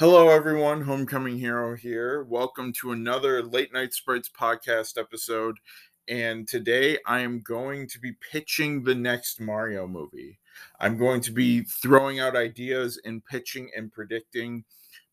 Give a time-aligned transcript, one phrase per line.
[0.00, 0.80] Hello, everyone.
[0.80, 2.22] Homecoming Hero here.
[2.22, 5.58] Welcome to another Late Night Sprites podcast episode.
[6.06, 10.38] And today I am going to be pitching the next Mario movie.
[10.78, 11.64] I'm going to be hmm.
[11.82, 14.62] throwing out ideas and pitching and predicting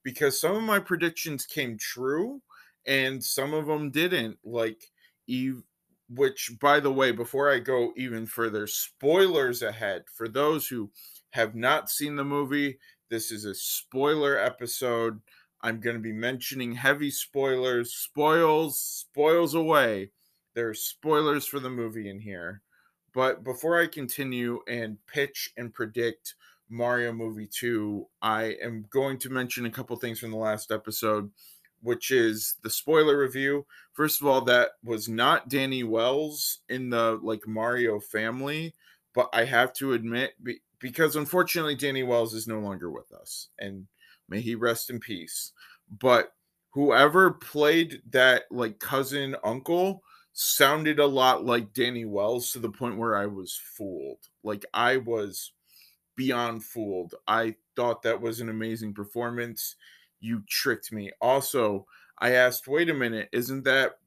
[0.03, 2.39] because some of my predictions came true
[2.85, 4.37] and some of them didn't.
[4.43, 4.91] Like,
[5.25, 5.63] Eve,
[6.09, 10.91] which, by the way, before I go even further, spoilers ahead for those who
[11.31, 12.77] have not seen the movie
[13.15, 15.21] this is a spoiler episode.
[15.61, 17.93] I'm going to be mentioning heavy spoilers.
[17.93, 20.11] Spoils, spoils away.
[20.53, 22.61] There are spoilers for the movie in here.
[23.13, 26.35] But before I continue and pitch and predict
[26.67, 31.31] Mario Movie 2, I am going to mention a couple things from the last episode,
[31.81, 33.65] which is the spoiler review.
[33.93, 38.75] First of all, that was not Danny Wells in the like Mario family,
[39.13, 40.33] but I have to admit
[40.85, 43.87] because unfortunately Danny Wells is no longer with us and
[44.29, 45.51] may he rest in peace.
[45.99, 46.31] But
[46.73, 52.99] whoever played that like cousin uncle sounded a lot like Danny Wells to the point
[52.99, 54.19] where I was fooled.
[54.43, 55.53] Like I was
[56.15, 57.15] beyond fooled.
[57.27, 59.77] I thought that was an amazing performance.
[60.19, 61.09] You tricked me.
[61.19, 61.87] Also,
[62.19, 63.97] I asked, wait a minute, isn't that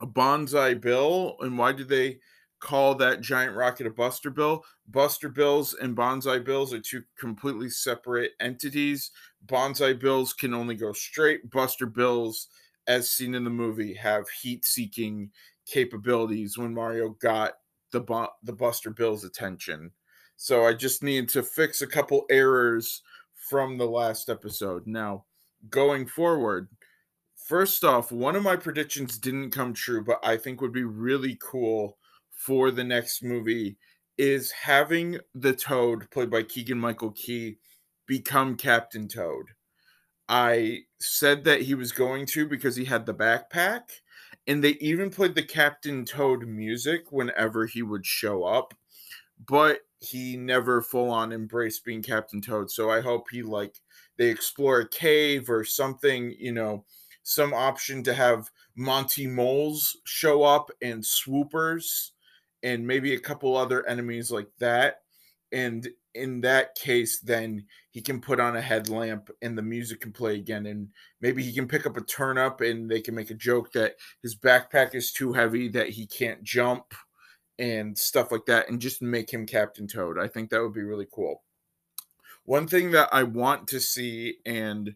[0.00, 1.36] a Banzai Bill?
[1.38, 2.18] And why did they
[2.60, 4.64] call that giant rocket a Buster Bill.
[4.88, 9.10] Buster Bills and Banzai Bills are two completely separate entities.
[9.42, 11.50] Banzai Bills can only go straight.
[11.50, 12.48] Buster Bills,
[12.86, 15.30] as seen in the movie, have heat-seeking
[15.66, 16.58] capabilities.
[16.58, 17.54] When Mario got
[17.92, 19.90] the the Buster Bills' attention,
[20.36, 23.02] so I just need to fix a couple errors
[23.34, 24.86] from the last episode.
[24.86, 25.24] Now,
[25.68, 26.68] going forward.
[27.46, 31.36] First off, one of my predictions didn't come true, but I think would be really
[31.42, 31.98] cool
[32.40, 33.76] for the next movie
[34.16, 37.58] is having the Toad, played by Keegan Michael Key,
[38.06, 39.44] become Captain Toad.
[40.26, 43.82] I said that he was going to because he had the backpack,
[44.46, 48.72] and they even played the Captain Toad music whenever he would show up,
[49.46, 52.70] but he never full on embraced being Captain Toad.
[52.70, 53.82] So I hope he like
[54.16, 56.86] they explore a cave or something, you know,
[57.22, 62.12] some option to have Monty Moles show up and swoopers
[62.62, 65.02] and maybe a couple other enemies like that.
[65.52, 70.12] And in that case, then he can put on a headlamp and the music can
[70.12, 70.66] play again.
[70.66, 70.88] And
[71.20, 74.36] maybe he can pick up a turnip and they can make a joke that his
[74.36, 76.94] backpack is too heavy, that he can't jump
[77.58, 80.18] and stuff like that, and just make him Captain Toad.
[80.18, 81.42] I think that would be really cool.
[82.44, 84.94] One thing that I want to see and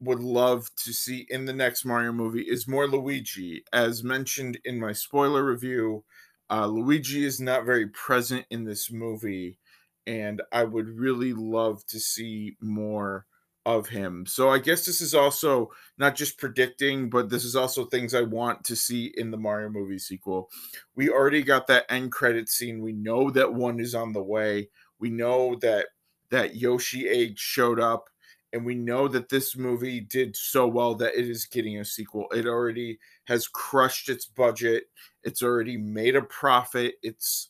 [0.00, 3.64] would love to see in the next Mario movie is more Luigi.
[3.72, 6.04] As mentioned in my spoiler review,
[6.52, 9.58] uh, Luigi is not very present in this movie,
[10.06, 13.24] and I would really love to see more
[13.64, 14.26] of him.
[14.26, 18.22] So I guess this is also not just predicting, but this is also things I
[18.22, 20.50] want to see in the Mario movie sequel.
[20.94, 22.82] We already got that end credit scene.
[22.82, 24.68] We know that one is on the way.
[24.98, 25.86] We know that
[26.30, 28.10] that Yoshi egg showed up
[28.52, 32.26] and we know that this movie did so well that it is getting a sequel.
[32.32, 34.84] It already has crushed its budget.
[35.22, 36.96] It's already made a profit.
[37.02, 37.48] It's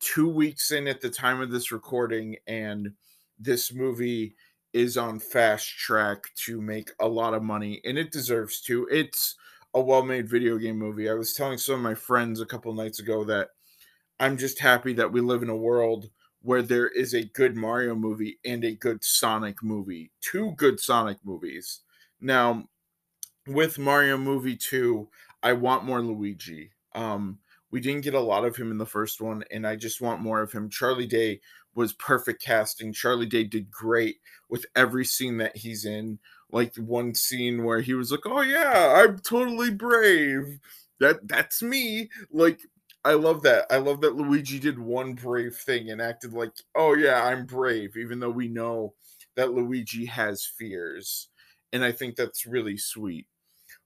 [0.00, 2.92] two weeks in at the time of this recording, and
[3.38, 4.34] this movie
[4.72, 8.88] is on fast track to make a lot of money, and it deserves to.
[8.90, 9.36] It's
[9.74, 11.08] a well made video game movie.
[11.08, 13.50] I was telling some of my friends a couple nights ago that
[14.18, 16.10] I'm just happy that we live in a world
[16.42, 20.10] where there is a good Mario movie and a good Sonic movie.
[20.20, 21.80] Two good Sonic movies.
[22.20, 22.64] Now,
[23.46, 25.08] with Mario movie 2,
[25.42, 26.70] I want more Luigi.
[26.94, 27.38] Um
[27.72, 30.20] we didn't get a lot of him in the first one and I just want
[30.20, 30.68] more of him.
[30.68, 31.40] Charlie Day
[31.74, 32.92] was perfect casting.
[32.92, 34.16] Charlie Day did great
[34.48, 36.18] with every scene that he's in.
[36.50, 40.58] Like one scene where he was like, "Oh yeah, I'm totally brave."
[40.98, 42.10] That that's me.
[42.32, 42.60] Like
[43.04, 43.66] I love that.
[43.70, 47.96] I love that Luigi did one brave thing and acted like, "Oh yeah, I'm brave,"
[47.96, 48.94] even though we know
[49.36, 51.28] that Luigi has fears.
[51.72, 53.26] And I think that's really sweet.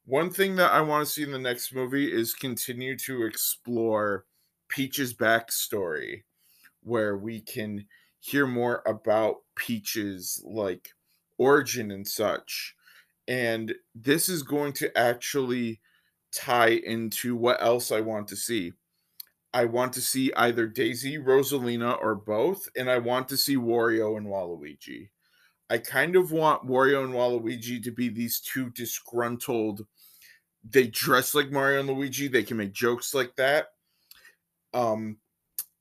[0.06, 4.26] One thing that I want to see in the next movie is continue to explore
[4.68, 6.24] Peach's backstory,
[6.82, 7.88] where we can
[8.20, 10.90] hear more about Peach's like
[11.38, 12.74] origin and such.
[13.28, 15.80] And this is going to actually
[16.32, 18.72] tie into what else I want to see
[19.54, 24.16] I want to see either Daisy, Rosalina, or both, and I want to see Wario
[24.16, 25.10] and Waluigi.
[25.70, 29.86] I kind of want Wario and Waluigi to be these two disgruntled.
[30.68, 32.26] They dress like Mario and Luigi.
[32.26, 33.68] They can make jokes like that.
[34.74, 35.18] Um,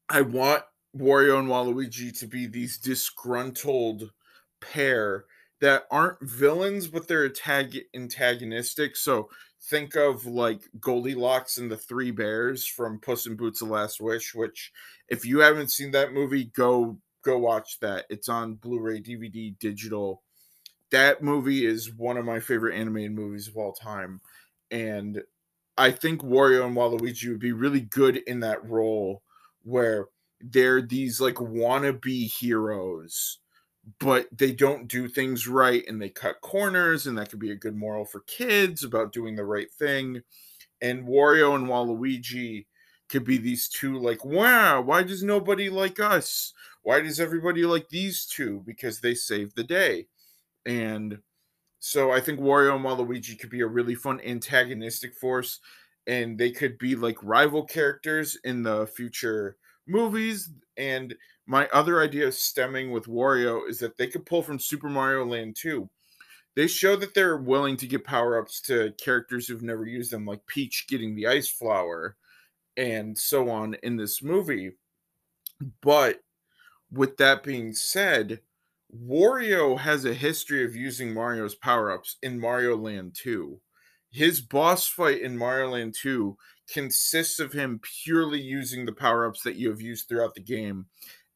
[0.08, 0.64] I want
[0.96, 4.12] Wario and Waluigi to be these disgruntled
[4.62, 5.26] pair
[5.62, 8.96] that aren't villains, but they're tag antagonistic.
[8.96, 9.30] So
[9.66, 14.36] think of like Goldilocks and the Three Bears from Puss in Boots: The Last Wish.
[14.36, 14.72] Which,
[15.10, 18.06] if you haven't seen that movie, go go watch that.
[18.10, 20.22] It's on Blu-ray, DVD, digital.
[20.92, 24.22] That movie is one of my favorite animated movies of all time,
[24.70, 25.22] and
[25.78, 29.24] I think Wario and Waluigi would be really good in that role
[29.64, 30.08] where
[30.40, 33.40] they're these like wannabe heroes,
[34.00, 37.56] but they don't do things right and they cut corners, and that could be a
[37.56, 40.22] good moral for kids about doing the right thing.
[40.82, 42.66] And Wario and Waluigi
[43.10, 46.54] could be these two, like, wow, why does nobody like us?
[46.82, 48.64] Why does everybody like these two?
[48.66, 50.08] Because they saved the day.
[50.66, 51.20] And
[51.80, 55.60] so I think Wario and Waluigi could be a really fun antagonistic force,
[56.08, 59.58] and they could be like rival characters in the future
[59.88, 60.50] movies.
[60.78, 61.16] And
[61.46, 65.56] my other idea stemming with Wario is that they could pull from Super Mario Land
[65.58, 65.90] 2.
[66.56, 70.26] They show that they're willing to give power ups to characters who've never used them,
[70.26, 72.16] like Peach getting the ice flower
[72.78, 74.74] and so on in this movie.
[75.82, 76.20] But
[76.92, 78.42] with that being said,
[78.96, 83.60] Wario has a history of using Mario's power ups in Mario Land 2.
[84.14, 86.38] His boss fight in Mario Land 2
[86.70, 90.86] consists of him purely using the power ups that you have used throughout the game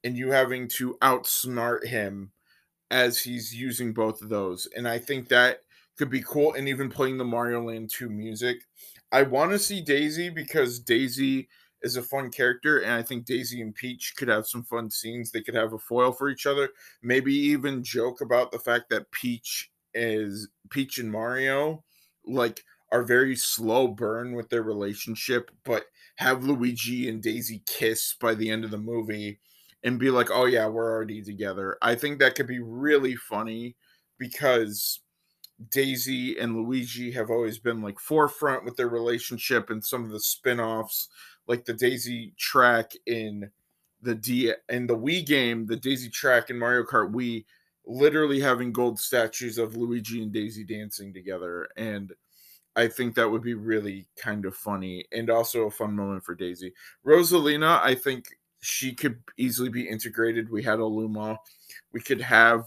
[0.04, 2.32] and you having to outsmart him
[2.92, 4.68] as he's using both of those.
[4.78, 5.62] And I think that
[5.98, 6.54] could be cool.
[6.54, 8.58] And even playing the Mario Land 2 music.
[9.12, 11.50] I want to see Daisy because Daisy
[11.82, 15.32] is a fun character, and I think Daisy and Peach could have some fun scenes.
[15.32, 16.70] They could have a foil for each other.
[17.02, 21.84] Maybe even joke about the fact that Peach is Peach and Mario
[22.28, 25.86] like are very slow burn with their relationship, but
[26.18, 29.40] have Luigi and Daisy kiss by the end of the movie
[29.84, 33.76] and be like, "Oh yeah, we're already together." I think that could be really funny
[34.18, 35.02] because
[35.72, 40.20] Daisy and Luigi have always been like forefront with their relationship and some of the
[40.20, 41.10] spin-offs
[41.48, 43.52] like the Daisy track in
[44.02, 47.46] the D in the Wii game, the Daisy track in Mario Kart Wii,
[47.88, 51.70] literally having gold statues of Luigi and Daisy dancing together.
[51.78, 52.12] And
[52.76, 56.36] I think that would be really kind of funny and also a fun moment for
[56.36, 56.74] Daisy.
[57.06, 58.28] Rosalina, I think
[58.60, 60.52] she could easily be integrated.
[60.52, 61.40] We had a Luma.
[61.94, 62.66] We could have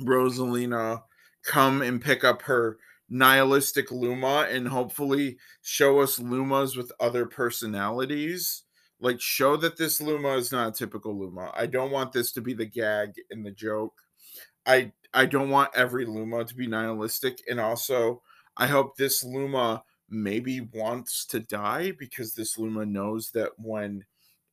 [0.00, 1.02] Rosalina
[1.44, 2.78] come and pick up her
[3.08, 8.64] nihilistic Luma and hopefully show us Lumas with other personalities.
[8.98, 11.52] Like, show that this Luma is not a typical Luma.
[11.54, 13.92] I don't want this to be the gag in the joke.
[14.66, 17.42] I I don't want every Luma to be nihilistic.
[17.48, 18.22] And also,
[18.56, 24.04] I hope this Luma maybe wants to die because this Luma knows that when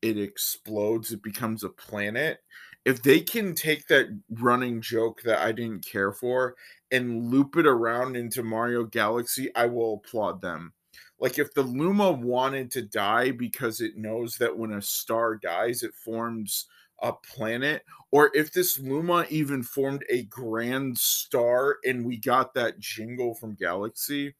[0.01, 2.39] it explodes, it becomes a planet.
[2.86, 6.56] If they can take that running joke that I didn't care for
[6.92, 10.74] and loop it around into Mario Galaxy, I will applaud them.
[11.19, 15.81] Like if the Luma wanted to die because it knows that when a star dies,
[15.81, 16.68] it forms
[17.03, 22.79] a planet, or if this Luma even formed a grand star and we got that
[22.79, 24.33] jingle from Galaxy,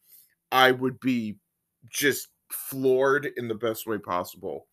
[0.52, 1.38] I would be
[1.90, 4.68] just floored in the best way possible.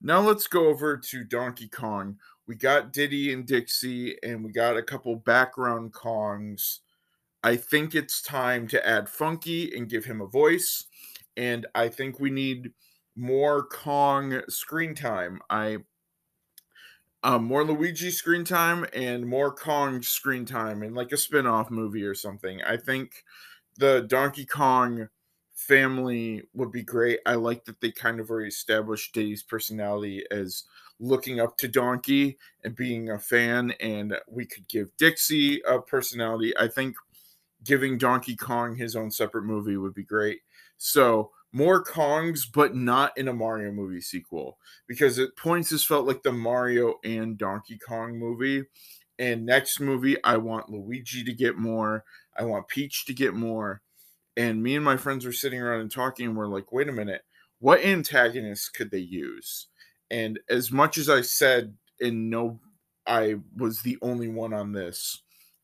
[0.00, 2.16] Now let's go over to Donkey Kong.
[2.46, 6.80] We got Diddy and Dixie, and we got a couple background Kongs
[7.46, 10.86] I think it's time to add Funky and give him a voice.
[11.36, 12.72] And I think we need
[13.14, 15.38] more Kong screen time.
[15.48, 15.78] I
[17.26, 22.04] um, more Luigi screen time and more Kong screen time in like a spin-off movie
[22.04, 22.62] or something.
[22.62, 23.24] I think
[23.78, 25.08] the Donkey Kong
[25.52, 27.18] family would be great.
[27.26, 30.62] I like that they kind of already established Diddy's personality as
[31.00, 36.56] looking up to Donkey and being a fan, and we could give Dixie a personality.
[36.56, 36.94] I think
[37.64, 40.42] giving Donkey Kong his own separate movie would be great.
[40.76, 46.06] So more Kongs, but not in a Mario movie sequel, because at points this felt
[46.06, 48.64] like the Mario and Donkey Kong movie.
[49.18, 52.04] And next movie, I want Luigi to get more.
[52.36, 53.80] I want Peach to get more.
[54.36, 56.92] And me and my friends were sitting around and talking, and we're like, wait a
[56.92, 57.22] minute,
[57.60, 59.68] what antagonists could they use?
[60.10, 62.60] And as much as I said, and no,
[63.06, 65.22] I was the only one on this,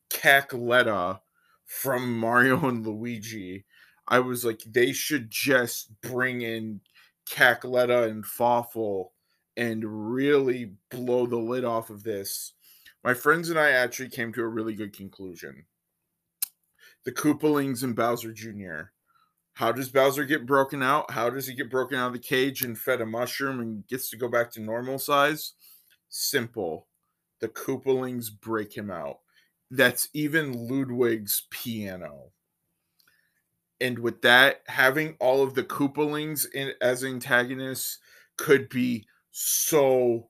[0.09, 1.21] Cackletta
[1.67, 3.67] from Mario and Luigi,
[4.09, 6.81] I was like, they should just bring in
[7.31, 9.13] Cackletta and Fawful
[9.57, 12.55] and really blow the lid off of this.
[13.05, 15.65] My friends and I actually came to a really good conclusion.
[17.05, 18.91] The Koopalings and Bowser Jr.
[19.55, 21.11] How does Bowser get broken out?
[21.11, 24.09] How does he get broken out of the cage and fed a mushroom and gets
[24.11, 25.53] to go back to normal size?
[26.09, 26.87] Simple.
[27.41, 29.19] The Koopalings break him out
[29.73, 32.31] that's even Ludwig's piano.
[33.83, 37.99] And with that, having all of the Koopalings in, as antagonists
[38.37, 40.29] could be so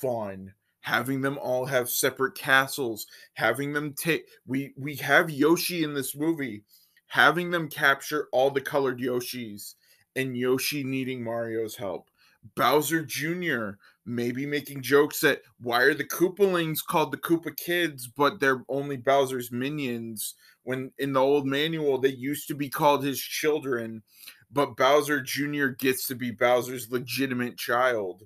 [0.00, 0.54] fun.
[0.82, 6.14] Having them all have separate castles, having them take we we have Yoshi in this
[6.14, 6.62] movie,
[7.08, 9.74] having them capture all the colored Yoshis
[10.14, 12.10] and Yoshi needing Mario's help.
[12.56, 13.70] Bowser Jr.
[14.04, 18.96] maybe making jokes that why are the Koopalings called the Koopa Kids, but they're only
[18.96, 20.34] Bowser's minions?
[20.62, 24.02] When in the old manual they used to be called his children,
[24.50, 25.68] but Bowser Jr.
[25.68, 28.22] gets to be Bowser's legitimate child.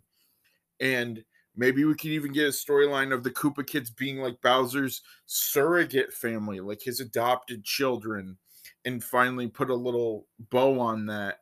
[0.80, 1.24] And
[1.56, 6.12] maybe we could even get a storyline of the Koopa Kids being like Bowser's surrogate
[6.12, 8.36] family, like his adopted children,
[8.84, 11.38] and finally put a little bow on that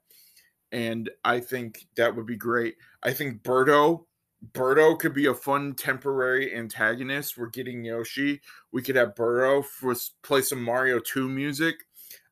[0.73, 2.77] and I think that would be great.
[3.03, 4.05] I think Birdo,
[4.53, 7.39] Birdo could be a fun temporary antagonist.
[7.39, 8.41] We're getting Yoshi.
[8.73, 11.77] We could have Birdo for play some Mario 2 music.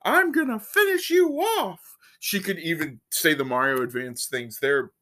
[0.05, 1.97] I'm gonna finish you off.
[2.21, 4.59] She could even say the Mario Advance things.
[4.59, 4.93] There are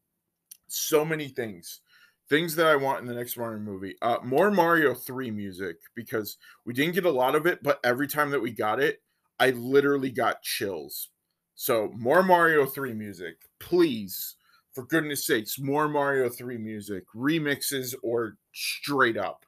[0.67, 1.81] so many things.
[2.29, 3.95] Things that I want in the next Mario movie.
[4.01, 8.07] Uh, more Mario 3 music because we didn't get a lot of it, but every
[8.07, 9.01] time that we got it,
[9.39, 11.09] I literally got chills
[11.55, 14.35] so more Mario 3 music, please.
[14.73, 19.45] For goodness sakes, more Mario 3 music, remixes or straight up.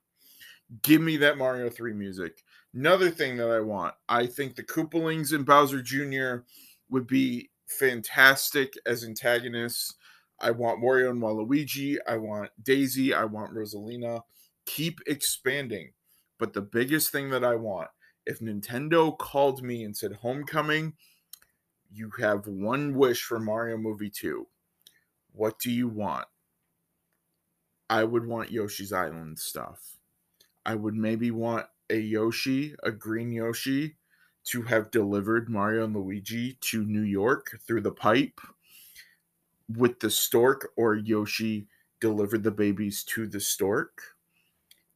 [0.83, 2.43] Give me that Mario 3 music.
[2.75, 6.43] Another thing that I want, I think the Koopalings and Bowser Jr.
[6.89, 9.95] would be fantastic as antagonists.
[10.39, 11.97] I want Wario and Waluigi.
[12.07, 13.13] I want Daisy.
[13.13, 14.21] I want Rosalina.
[14.65, 15.91] Keep expanding.
[16.37, 17.87] But the biggest thing that I want,
[18.25, 20.93] if Nintendo called me and said Homecoming,
[21.91, 24.47] you have one wish for Mario Movie 2.
[25.31, 26.27] What do you want?
[27.89, 29.97] I would want Yoshi's Island stuff.
[30.65, 33.97] I would maybe want a Yoshi, a green Yoshi,
[34.45, 38.39] to have delivered Mario and Luigi to New York through the pipe
[39.67, 41.67] with the stork, or Yoshi
[41.99, 44.01] delivered the babies to the stork.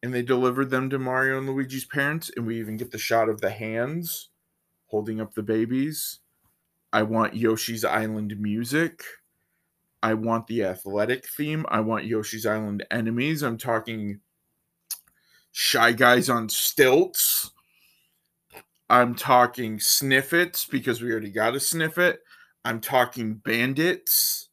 [0.01, 3.29] And they delivered them to Mario and Luigi's parents, and we even get the shot
[3.29, 4.29] of the hands
[4.87, 6.19] holding up the babies.
[6.91, 9.03] I want Yoshi's Island music.
[10.01, 11.65] I want the athletic theme.
[11.69, 13.43] I want Yoshi's Island enemies.
[13.43, 14.21] I'm talking
[15.51, 17.51] Shy Guys on Stilts.
[18.89, 22.17] I'm talking Snifits because we already got a Snifit.
[22.65, 24.49] I'm talking Bandits.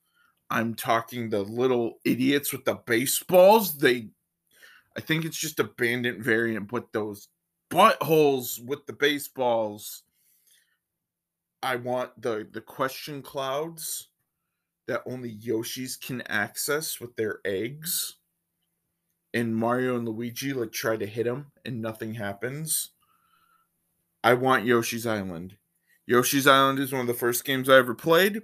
[0.50, 3.78] I'm talking the little idiots with the baseballs.
[3.78, 4.09] They,
[4.97, 7.28] I think it's just a bandit variant, but those
[7.71, 10.02] buttholes with the baseballs
[11.62, 14.08] I want the the question clouds
[14.86, 18.16] that only Yoshis can access with their eggs.
[19.34, 22.90] And Mario and Luigi like try to hit them and nothing happens.
[24.25, 25.56] I want Yoshi's Island.
[26.06, 28.42] Yoshi's Island is one of the first games I ever played.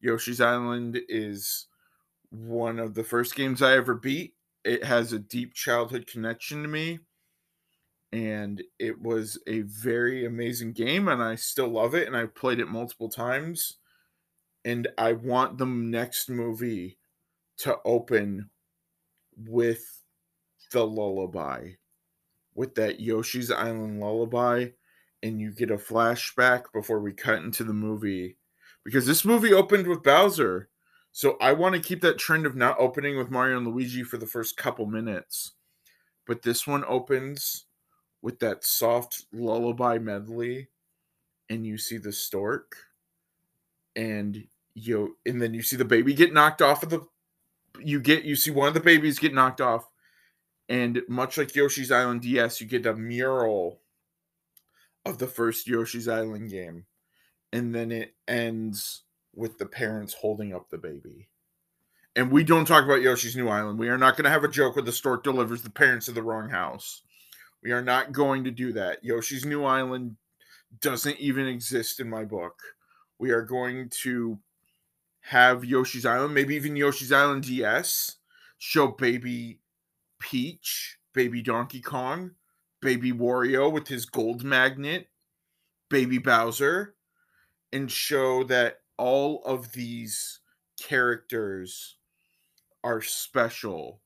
[0.00, 1.66] Yoshi's Island is
[2.30, 4.34] one of the first games I ever beat.
[4.64, 7.00] It has a deep childhood connection to me
[8.12, 12.60] and it was a very amazing game and I still love it and I've played
[12.60, 13.78] it multiple times
[14.64, 16.98] and I want the next movie
[17.58, 18.50] to open
[19.36, 19.82] with
[20.72, 21.70] the lullaby
[22.54, 24.68] with that Yoshi's Island lullaby
[25.22, 28.36] and you get a flashback before we cut into the movie
[28.84, 30.68] because this movie opened with Bowser
[31.12, 34.18] so I want to keep that trend of not opening with Mario and Luigi for
[34.18, 35.52] the first couple minutes
[36.26, 37.64] but this one opens
[38.22, 40.68] with that soft lullaby medley
[41.50, 42.76] and you see the stork
[43.96, 47.00] and you and then you see the baby get knocked off of the
[47.80, 49.88] you get you see one of the babies get knocked off
[50.68, 53.80] and much like Yoshi's Island DS you get a mural
[55.04, 56.86] of the first Yoshi's Island game
[57.52, 59.02] and then it ends
[59.34, 61.28] with the parents holding up the baby
[62.14, 63.78] and we don't talk about Yoshi's New Island.
[63.78, 66.12] We are not going to have a joke where the stork delivers the parents to
[66.12, 67.02] the wrong house.
[67.62, 69.04] We are not going to do that.
[69.04, 70.16] Yoshi's New Island
[70.80, 72.60] doesn't even exist in my book.
[73.18, 74.38] We are going to
[75.20, 78.16] have Yoshi's Island, maybe even Yoshi's Island DS,
[78.58, 79.60] show baby
[80.18, 82.32] Peach, baby Donkey Kong,
[82.80, 85.08] baby Wario with his gold magnet,
[85.88, 86.94] baby Bowser,
[87.72, 90.40] and show that all of these
[90.80, 91.96] characters
[92.82, 94.01] are special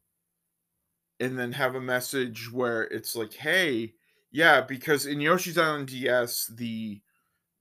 [1.21, 3.95] and then have a message where it's like, hey,
[4.31, 7.01] yeah, because in Yoshi's Island DS, the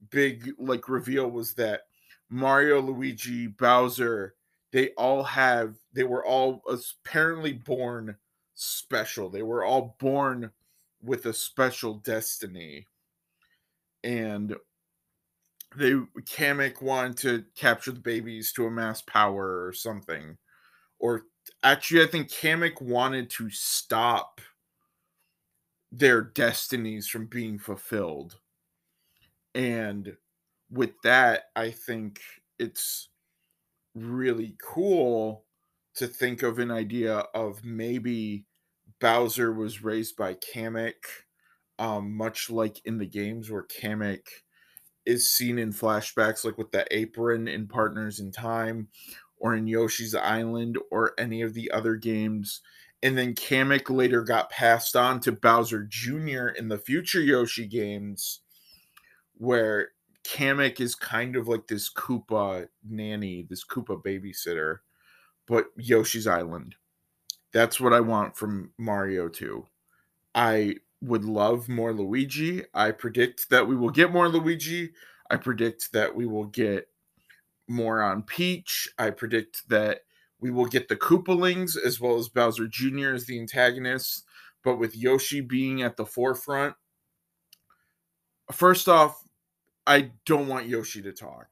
[0.09, 1.81] big like reveal was that
[2.29, 4.35] Mario, Luigi, Bowser,
[4.71, 8.17] they all have they were all apparently born
[8.55, 9.29] special.
[9.29, 10.51] They were all born
[11.01, 12.87] with a special destiny.
[14.03, 14.55] And
[15.75, 20.37] they Kamek wanted to capture the babies to amass power or something.
[20.99, 21.23] Or
[21.63, 24.41] actually I think Kamek wanted to stop
[25.91, 28.39] their destinies from being fulfilled.
[29.53, 30.17] And
[30.69, 32.19] with that, I think
[32.59, 33.09] it's
[33.93, 35.45] really cool
[35.95, 38.45] to think of an idea of maybe
[38.99, 40.93] Bowser was raised by Kamek,
[41.79, 44.27] um, much like in the games where Kamek
[45.05, 48.89] is seen in flashbacks, like with the apron in Partners in Time,
[49.37, 52.61] or in Yoshi's Island, or any of the other games.
[53.03, 56.47] And then Kamek later got passed on to Bowser Jr.
[56.47, 58.39] in the future Yoshi games,
[59.37, 59.89] where
[60.23, 64.77] Kamek is kind of like this Koopa nanny, this Koopa babysitter,
[65.45, 66.75] but Yoshi's Island.
[67.53, 69.65] That's what I want from Mario 2.
[70.33, 72.63] I would love more Luigi.
[72.73, 74.91] I predict that we will get more Luigi.
[75.29, 76.89] I predict that we will get
[77.67, 78.89] more on Peach.
[78.97, 80.01] I predict that
[80.39, 83.13] we will get the Koopalings as well as Bowser Jr.
[83.13, 84.23] as the antagonists,
[84.63, 86.75] but with Yoshi being at the forefront.
[88.51, 89.23] First off,
[89.87, 91.47] I don't want Yoshi to talk.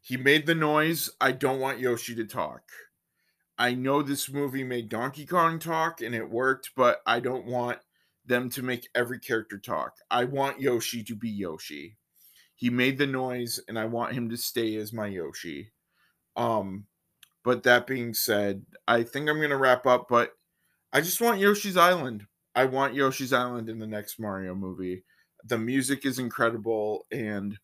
[0.00, 1.10] He made the noise.
[1.20, 2.62] I don't want Yoshi to talk.
[3.58, 7.78] I know this movie made Donkey Kong talk and it worked, but I don't want
[8.24, 9.96] them to make every character talk.
[10.10, 11.96] I want Yoshi to be Yoshi.
[12.62, 15.72] He made the noise and I want him to stay as my Yoshi.
[16.36, 16.86] Um
[17.42, 20.30] but that being said, I think I'm to wrap up, but
[20.92, 22.24] I just want Yoshi's Island.
[22.54, 25.02] I want Yoshi's Island in the next Mario movie.
[25.44, 27.58] The music is incredible and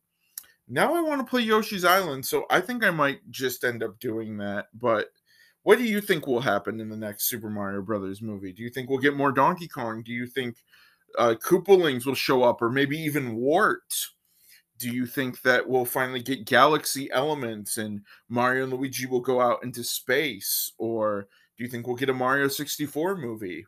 [0.66, 4.00] now I want to play Yoshi's Island, so I think I might just end up
[4.00, 4.66] doing that.
[4.74, 5.10] But
[5.62, 8.52] what do you think will happen in the next Super Mario Brothers movie?
[8.52, 10.02] Do you think we'll get more Donkey Kong?
[10.02, 10.56] Do you think
[11.16, 13.94] uh, Koopalings will show up, or maybe even Wart?
[14.78, 19.40] Do you think that we'll finally get galaxy elements and Mario and Luigi will go
[19.40, 20.72] out into space?
[20.78, 23.66] Or do you think we'll get a Mario 64 movie?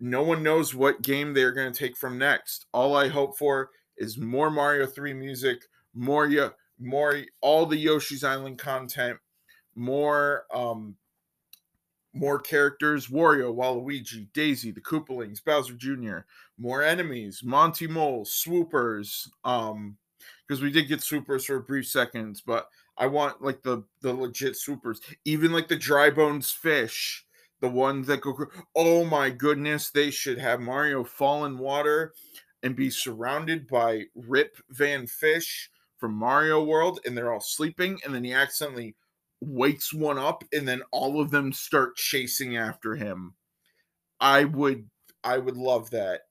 [0.00, 2.66] No one knows what game they're going to take from next.
[2.72, 5.62] All I hope for is more Mario 3 music,
[5.94, 6.28] more
[6.78, 9.18] more all the Yoshi's Island content,
[9.74, 10.96] more um
[12.12, 16.20] more characters, Wario, Waluigi, Daisy, the Koopalings, Bowser Jr.,
[16.58, 19.96] more enemies, Monty Mole, Swoopers, um,
[20.46, 24.56] because we did get swoopers for brief seconds, but I want like the the legit
[24.56, 27.26] Swoopers, even like the dry bones fish,
[27.60, 28.46] the ones that go.
[28.74, 32.14] Oh my goodness, they should have Mario fall in water
[32.62, 38.14] and be surrounded by Rip Van Fish from Mario World, and they're all sleeping, and
[38.14, 38.94] then he accidentally
[39.40, 43.34] wakes one up, and then all of them start chasing after him.
[44.20, 44.88] I would,
[45.22, 46.22] I would love that,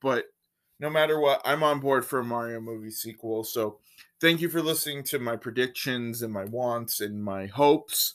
[0.00, 0.26] but
[0.82, 3.44] no matter what, I'm on board for a Mario movie sequel.
[3.44, 3.78] So
[4.20, 8.14] thank you for listening to my predictions and my wants and my hopes.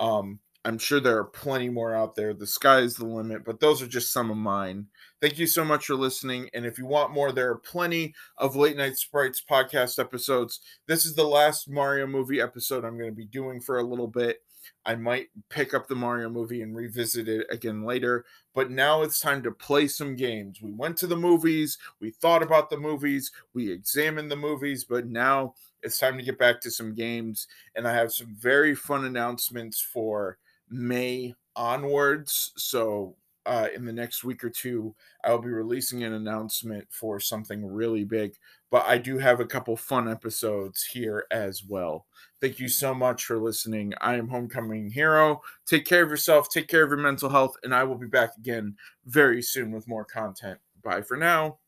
[0.00, 2.34] Um, I'm sure there are plenty more out there.
[2.34, 4.88] The sky is the limit, but those are just some of mine.
[5.22, 6.50] Thank you so much for listening.
[6.52, 10.58] And if you want more, there are plenty of Late Night Sprites podcast episodes.
[10.88, 14.08] This is the last Mario movie episode I'm going to be doing for a little
[14.08, 14.42] bit.
[14.84, 18.24] I might pick up the Mario movie and revisit it again later,
[18.58, 20.60] but now it's time to play some games.
[20.60, 25.06] We went to the movies, we thought about the movies, we examined the movies, but
[25.06, 27.46] now it's time to get back to some games.
[27.76, 32.50] And I have some very fun announcements for May onwards.
[32.56, 33.14] So
[33.46, 34.92] uh, in the next week or two,
[35.24, 38.34] I'll be releasing an announcement for something really big.
[38.70, 42.06] But I do have a couple fun episodes here as well.
[42.40, 43.94] Thank you so much for listening.
[44.00, 45.40] I am Homecoming Hero.
[45.66, 48.36] Take care of yourself, take care of your mental health, and I will be back
[48.36, 48.76] again
[49.06, 50.58] very soon with more content.
[50.82, 51.58] Bye for now.